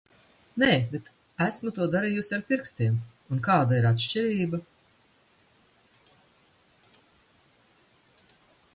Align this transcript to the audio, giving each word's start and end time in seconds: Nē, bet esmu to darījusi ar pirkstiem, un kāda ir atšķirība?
Nē, 0.61 0.69
bet 0.93 1.11
esmu 1.47 1.73
to 1.75 1.87
darījusi 1.95 2.33
ar 2.37 2.41
pirkstiem, 2.47 2.97
un 3.37 3.43
kāda 3.49 3.79
ir 3.81 3.89
atšķirība? 3.91 4.61